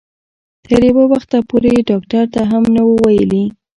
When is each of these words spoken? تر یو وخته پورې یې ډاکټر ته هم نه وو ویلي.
تر 0.65 0.81
یو 0.89 0.99
وخته 1.13 1.37
پورې 1.49 1.69
یې 1.75 1.85
ډاکټر 1.89 2.23
ته 2.33 2.41
هم 2.51 2.63
نه 2.75 2.81
وو 2.87 2.93
ویلي. 3.03 3.43